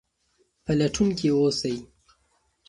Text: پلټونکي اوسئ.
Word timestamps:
پلټونکي 0.65 1.29
اوسئ. 1.37 1.75